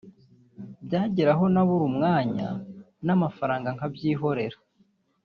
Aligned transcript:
byageraho 0.85 1.43
nabura 1.53 1.83
umwanya 1.91 2.47
n’amafaranga 3.05 3.67
nkabyihorera 3.75 4.57